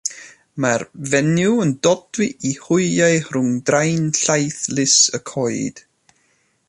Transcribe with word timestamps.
Mae'r 0.63 0.83
fenyw'n 1.09 1.73
dodwy 1.87 2.27
ei 2.31 2.55
hwyau 2.63 3.21
rhwng 3.35 3.53
drain 3.71 4.09
llaethlys 4.21 4.97
y 5.21 5.21
coed. 5.35 5.85